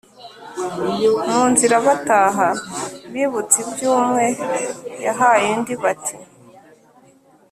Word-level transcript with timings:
Mu 1.31 1.41
nzira 1.51 1.75
bataha, 1.85 2.47
bibutse 3.13 3.55
ibyo 3.63 3.87
umwe 3.99 4.25
yahaye 5.05 5.45
undi 5.55 5.73
bati: 5.83 6.15